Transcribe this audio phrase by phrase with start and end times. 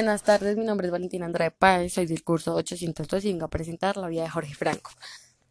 [0.00, 3.50] Buenas tardes, mi nombre es Valentina Andrade Páez, soy del curso 802 y vengo a
[3.50, 4.92] presentar la vida de Jorge Franco.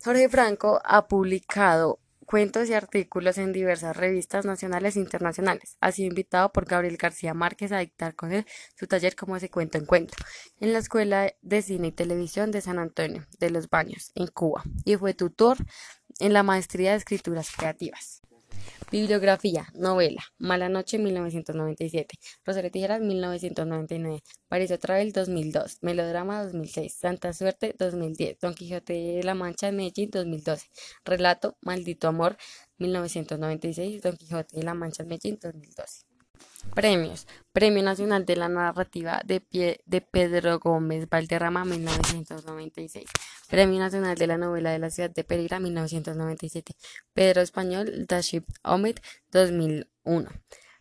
[0.01, 5.75] Jorge Franco ha publicado cuentos y artículos en diversas revistas nacionales e internacionales.
[5.81, 9.49] Ha sido invitado por Gabriel García Márquez a dictar con él su taller como se
[9.49, 10.13] cuento en cuento
[10.61, 14.63] en la Escuela de Cine y Televisión de San Antonio de los Baños, en Cuba,
[14.85, 15.57] y fue tutor
[16.19, 18.21] en la maestría de escrituras creativas.
[18.89, 22.15] Bibliografía, novela, Mala Noche 1997,
[22.45, 29.23] Rosario Tijeras 1999, París otra vez 2002, Melodrama 2006, Santa Suerte 2010, Don Quijote de
[29.23, 30.67] la Mancha Medellín 2012,
[31.03, 32.37] Relato, Maldito Amor
[32.77, 36.16] 1996, Don Quijote de la Mancha Medellín 2012.
[36.73, 37.27] Premios.
[37.51, 43.05] Premio Nacional de la Narrativa de, Pie, de Pedro Gómez Valderrama 1996.
[43.49, 46.73] Premio Nacional de la Novela de la Ciudad de Pereira 1997.
[47.13, 48.97] Pedro Español Daship Omed
[49.31, 50.29] 2001.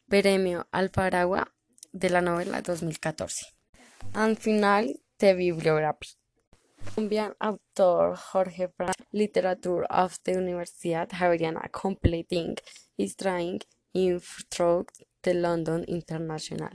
[0.08, 1.52] Premio Alfaragua
[1.92, 3.46] de la novela 2014.
[4.12, 6.12] Al final de bibliografía.
[6.94, 12.56] Colombian autor Jorge Frank, Literature of the Universidad Javeriana, completing
[12.96, 13.60] his trying
[13.92, 14.20] in
[14.50, 14.86] through
[15.26, 16.74] the London International.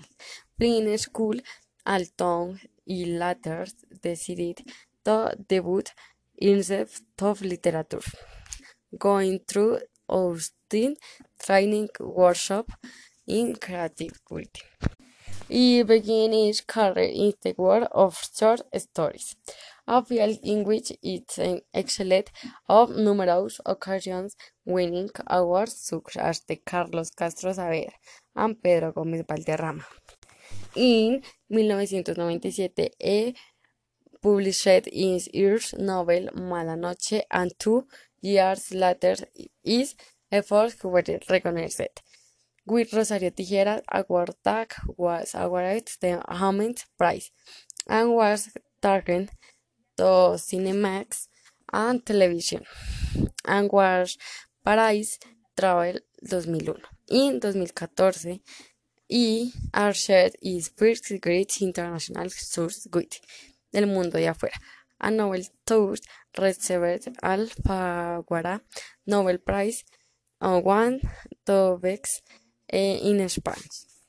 [0.59, 1.37] Film School,
[1.85, 3.65] Alton y later
[4.03, 4.57] decided
[5.05, 5.15] to
[5.47, 5.83] debut
[6.37, 6.87] in the
[7.21, 8.05] of literature,
[9.07, 10.95] going through Austin
[11.39, 12.67] training workshop
[13.25, 14.61] in creativity.
[15.47, 19.35] He began his career in the world of short stories,
[19.87, 21.37] a field in which it
[21.73, 22.29] excelled
[22.67, 27.91] on numerous occasions, winning awards such as the Carlos Castro Saavedra
[28.35, 29.83] and Pedro Gómez Valderrama.
[30.75, 33.35] In 1997, he
[34.21, 37.87] published his novel Mala Noche, and two
[38.21, 39.15] years later,
[39.63, 39.95] his
[40.31, 42.01] efforts were recognized.
[42.65, 47.31] With Rosario Tijeras, award tag was awarded the Hammond Prize
[47.87, 48.49] and was
[48.81, 49.29] taken
[50.01, 51.27] Cinemax
[51.71, 52.63] and Television
[53.45, 54.17] and was
[54.63, 55.19] Paris
[55.55, 56.81] Travel 2001.
[57.09, 58.41] In 2014,
[59.09, 63.19] y Archer is first great international source with
[63.71, 64.59] del mundo de afuera.
[64.99, 65.97] A Nobel Tour
[66.37, 68.61] received Alfaguara
[69.05, 69.83] Nobel Prize
[70.39, 71.01] on One
[71.45, 72.21] Topics
[72.71, 73.90] in Spanish.